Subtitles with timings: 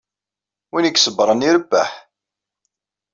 [0.71, 1.91] Win i iṣebbren irebbeḥ.